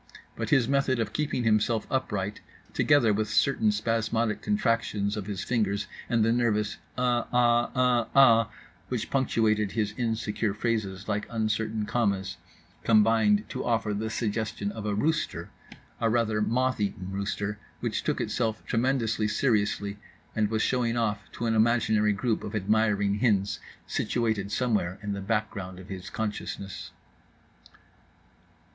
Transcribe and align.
But 0.35 0.49
his 0.49 0.67
method 0.67 0.99
of 0.99 1.13
keeping 1.13 1.43
himself 1.43 1.85
upright, 1.91 2.41
together 2.73 3.13
with 3.13 3.29
certain 3.29 3.71
spasmodic 3.71 4.41
contractions 4.41 5.15
of 5.15 5.27
his 5.27 5.43
fingers 5.43 5.85
and 6.09 6.25
the 6.25 6.31
nervous 6.31 6.77
"uh 6.97 7.25
ah, 7.31 7.69
uh 7.75 8.05
ah" 8.15 8.49
which 8.87 9.11
punctuated 9.11 9.73
his 9.73 9.93
insecure 9.99 10.55
phrases 10.55 11.07
like 11.07 11.27
uncertain 11.29 11.85
commas, 11.85 12.37
combined 12.83 13.47
to 13.49 13.63
offer 13.63 13.93
the 13.93 14.09
suggestion 14.09 14.71
of 14.71 14.87
a 14.87 14.95
rooster; 14.95 15.51
a 15.99 16.09
rather 16.09 16.41
moth 16.41 16.79
eaten 16.79 17.11
rooster, 17.11 17.59
which 17.79 18.01
took 18.01 18.19
itself 18.19 18.65
tremendously 18.65 19.27
seriously 19.27 19.99
and 20.35 20.49
was 20.49 20.63
showing 20.63 20.97
off 20.97 21.21
to 21.31 21.45
an 21.45 21.53
imaginary 21.53 22.11
group 22.11 22.43
of 22.43 22.55
admiring 22.55 23.19
hens 23.19 23.59
situated 23.85 24.51
somewhere 24.51 24.97
in 25.03 25.13
the 25.13 25.21
background 25.21 25.77
of 25.77 25.89
his 25.89 26.09
consciousness. 26.09 26.89